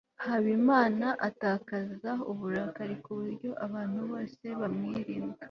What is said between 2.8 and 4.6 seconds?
ku buryo abantu bose